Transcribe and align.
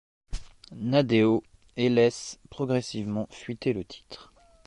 Nadeo 0.75 1.43
et 1.77 1.87
laissent 1.87 2.39
progressivement 2.49 3.27
fuiter 3.29 3.71
le 3.71 3.85
titre'. 3.85 4.33